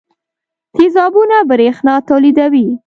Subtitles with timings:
[0.75, 2.67] تیزابونه برېښنا تولیدوي.